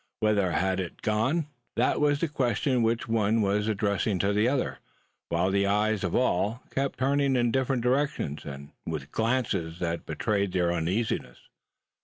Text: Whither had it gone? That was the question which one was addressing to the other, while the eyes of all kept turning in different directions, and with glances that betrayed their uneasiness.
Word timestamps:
Whither 0.19 0.53
had 0.53 0.79
it 0.79 1.03
gone? 1.03 1.45
That 1.75 2.01
was 2.01 2.19
the 2.21 2.27
question 2.27 2.81
which 2.81 3.07
one 3.07 3.43
was 3.43 3.67
addressing 3.67 4.17
to 4.17 4.33
the 4.33 4.47
other, 4.47 4.79
while 5.29 5.51
the 5.51 5.67
eyes 5.67 6.03
of 6.03 6.15
all 6.15 6.63
kept 6.73 6.97
turning 6.97 7.35
in 7.35 7.51
different 7.51 7.83
directions, 7.83 8.43
and 8.43 8.71
with 8.83 9.11
glances 9.11 9.77
that 9.77 10.07
betrayed 10.07 10.53
their 10.53 10.73
uneasiness. 10.73 11.37